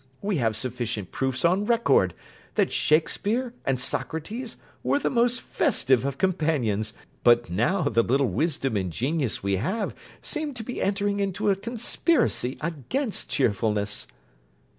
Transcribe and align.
We 0.23 0.37
have 0.37 0.57
sufficient 0.57 1.11
proofs 1.11 1.45
on 1.45 1.65
record 1.67 2.15
that 2.55 2.71
Shakspeare 2.71 3.53
and 3.65 3.79
Socrates 3.79 4.57
were 4.81 4.97
the 4.97 5.11
most 5.11 5.41
festive 5.41 6.05
of 6.05 6.17
companions. 6.17 6.93
But 7.23 7.51
now 7.51 7.83
the 7.83 8.01
little 8.01 8.29
wisdom 8.29 8.75
and 8.77 8.91
genius 8.91 9.43
we 9.43 9.57
have 9.57 9.93
seem 10.23 10.55
to 10.55 10.63
be 10.63 10.81
entering 10.81 11.19
into 11.19 11.51
a 11.51 11.55
conspiracy 11.55 12.57
against 12.61 13.29
cheerfulness. 13.29 14.07